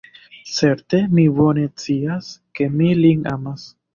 [0.51, 3.69] Certe li bone scias, ke mi lin amas.